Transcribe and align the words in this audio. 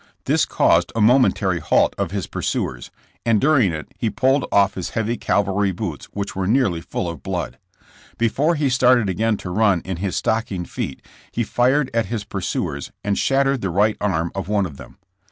This 0.25 0.47
caused 0.47 0.91
a 0.95 0.99
momentary 0.99 1.59
halt 1.59 1.93
of 1.95 2.09
his 2.09 2.25
pursuers, 2.25 2.89
and 3.23 3.39
during 3.39 3.71
it 3.71 3.87
he 3.99 4.09
pulled 4.09 4.47
off 4.51 4.73
his 4.73 4.89
heavy 4.97 5.15
cavalry 5.15 5.71
boots 5.71 6.05
which 6.05 6.35
were 6.35 6.47
nearly 6.47 6.81
full 6.81 7.07
of 7.07 7.21
blood. 7.21 7.59
Before 8.17 8.55
he 8.55 8.67
started 8.67 9.09
again 9.09 9.37
to 9.37 9.51
run 9.51 9.81
in 9.81 9.97
his 9.97 10.15
stockinged 10.15 10.71
feet 10.71 11.03
he 11.31 11.43
fired 11.43 11.91
at 11.93 12.07
his 12.07 12.23
pursuers 12.23 12.91
and 13.03 13.15
shattered 13.15 13.61
the 13.61 13.69
right 13.69 13.97
arm 14.01 14.31
of 14.33 14.47
one 14.49 14.65
of 14.65 14.77
them. 14.77 14.97